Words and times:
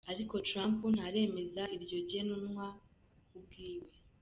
Ariko 0.11 0.35
Trump 0.47 0.79
ntaremeza 0.95 1.63
iryo 1.75 1.99
genwa 2.09 2.67
ubwiwe. 3.37 3.91